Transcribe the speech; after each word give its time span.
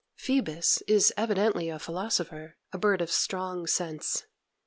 Phoebus 0.17 0.81
is 0.87 1.13
evidently 1.15 1.69
a 1.69 1.77
philosopher, 1.77 2.55
a 2.73 2.79
bird 2.79 3.01
of 3.01 3.11
strong 3.11 3.67
sense. 3.67 4.23